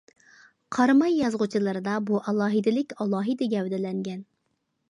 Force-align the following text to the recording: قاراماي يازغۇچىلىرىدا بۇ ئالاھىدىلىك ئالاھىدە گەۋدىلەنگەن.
قاراماي 0.77 1.11
يازغۇچىلىرىدا 1.17 1.93
بۇ 2.09 2.21
ئالاھىدىلىك 2.31 2.95
ئالاھىدە 3.05 3.51
گەۋدىلەنگەن. 3.55 4.25